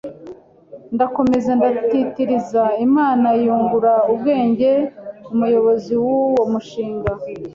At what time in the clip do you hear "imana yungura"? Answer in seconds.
2.87-3.93